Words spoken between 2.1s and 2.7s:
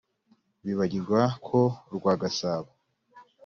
gasabo